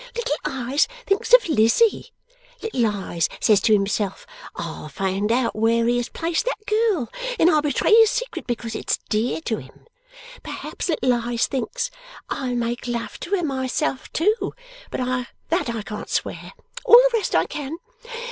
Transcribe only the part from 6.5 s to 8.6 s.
girl, and I'll betray his secret